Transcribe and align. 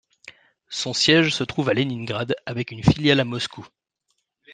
Son 0.71 0.93
siège 0.93 1.31
se 1.31 1.43
trouve 1.43 1.69
à 1.69 1.75
Léningrad 1.75 2.33
avec 2.47 2.71
une 2.71 2.81
filiale 2.83 3.19
à 3.19 3.23
Moscou. 3.23 3.67